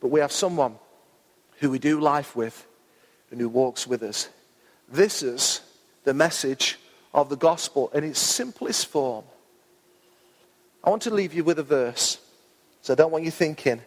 But 0.00 0.08
we 0.08 0.18
have 0.18 0.32
someone 0.32 0.74
who 1.60 1.70
we 1.70 1.78
do 1.78 2.00
life 2.00 2.34
with 2.34 2.66
and 3.30 3.40
who 3.40 3.48
walks 3.48 3.86
with 3.86 4.02
us. 4.02 4.28
This 4.88 5.22
is 5.22 5.60
the 6.02 6.12
message 6.12 6.80
of 7.14 7.28
the 7.28 7.36
gospel 7.36 7.90
in 7.94 8.02
its 8.02 8.18
simplest 8.18 8.88
form. 8.88 9.24
I 10.82 10.90
want 10.90 11.02
to 11.02 11.14
leave 11.14 11.32
you 11.32 11.44
with 11.44 11.60
a 11.60 11.62
verse. 11.62 12.18
So 12.82 12.92
I 12.92 12.96
don't 12.96 13.12
want 13.12 13.24
you 13.24 13.30
thinking, 13.30 13.80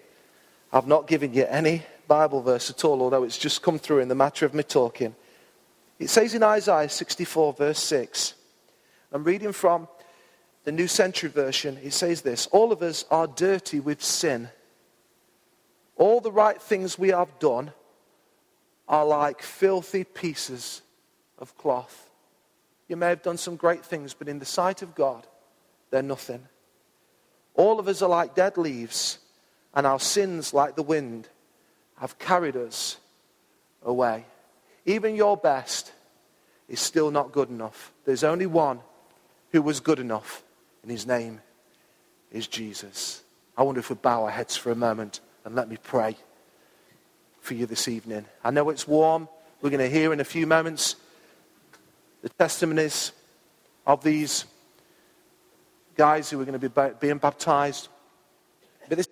I've 0.71 0.87
not 0.87 1.05
given 1.05 1.33
you 1.33 1.43
any 1.43 1.83
Bible 2.07 2.41
verse 2.41 2.69
at 2.69 2.85
all, 2.85 3.01
although 3.01 3.25
it's 3.25 3.37
just 3.37 3.61
come 3.61 3.77
through 3.77 3.99
in 3.99 4.07
the 4.07 4.15
matter 4.15 4.45
of 4.45 4.53
me 4.53 4.63
talking. 4.63 5.13
It 5.99 6.09
says 6.09 6.33
in 6.33 6.41
Isaiah 6.41 6.87
64, 6.87 7.51
verse 7.51 7.79
6, 7.79 8.33
I'm 9.11 9.25
reading 9.25 9.51
from 9.51 9.89
the 10.67 10.73
New 10.73 10.89
Century 10.89 11.29
Version. 11.29 11.79
It 11.81 11.93
says 11.93 12.23
this 12.23 12.47
All 12.47 12.73
of 12.73 12.81
us 12.81 13.05
are 13.09 13.25
dirty 13.25 13.79
with 13.79 14.03
sin. 14.03 14.49
All 15.95 16.19
the 16.19 16.29
right 16.29 16.61
things 16.61 16.99
we 16.99 17.07
have 17.07 17.39
done 17.39 17.71
are 18.85 19.05
like 19.05 19.41
filthy 19.41 20.03
pieces 20.03 20.81
of 21.39 21.57
cloth. 21.57 22.09
You 22.89 22.97
may 22.97 23.07
have 23.07 23.23
done 23.23 23.37
some 23.37 23.55
great 23.55 23.85
things, 23.85 24.13
but 24.13 24.27
in 24.27 24.39
the 24.39 24.45
sight 24.45 24.81
of 24.81 24.93
God, 24.93 25.25
they're 25.89 26.01
nothing. 26.01 26.45
All 27.53 27.79
of 27.79 27.87
us 27.87 28.01
are 28.01 28.09
like 28.09 28.35
dead 28.35 28.57
leaves, 28.57 29.19
and 29.73 29.87
our 29.87 30.01
sins, 30.01 30.53
like 30.53 30.75
the 30.75 30.83
wind, 30.83 31.29
have 31.97 32.19
carried 32.19 32.57
us 32.57 32.97
away. 33.83 34.25
Even 34.85 35.15
your 35.15 35.37
best 35.37 35.93
is 36.67 36.81
still 36.81 37.09
not 37.09 37.31
good 37.31 37.49
enough. 37.49 37.93
There's 38.03 38.25
only 38.25 38.47
one 38.47 38.81
who 39.53 39.61
was 39.61 39.79
good 39.79 39.99
enough, 39.99 40.43
and 40.87 40.93
his 40.93 41.05
name 41.05 41.41
is 42.31 42.47
Jesus. 42.47 43.21
I 43.57 43.63
wonder 43.63 43.81
if 43.81 43.89
we 43.89 43.97
bow 43.97 44.23
our 44.23 44.29
heads 44.29 44.55
for 44.55 44.71
a 44.71 44.75
moment 44.75 45.19
and 45.43 45.53
let 45.53 45.67
me 45.67 45.75
pray 45.83 46.15
for 47.41 47.55
you 47.55 47.65
this 47.65 47.89
evening. 47.89 48.23
I 48.41 48.51
know 48.51 48.69
it's 48.69 48.87
warm. 48.87 49.27
We're 49.61 49.69
going 49.69 49.81
to 49.81 49.89
hear 49.89 50.13
in 50.13 50.21
a 50.21 50.23
few 50.23 50.47
moments 50.47 50.95
the 52.21 52.29
testimonies 52.29 53.11
of 53.85 54.01
these 54.01 54.45
guys 55.97 56.29
who 56.29 56.39
are 56.39 56.45
going 56.45 56.57
to 56.57 56.69
be 56.69 56.91
being 57.01 57.17
baptized. 57.17 57.89
But 58.87 58.97
this 58.97 59.09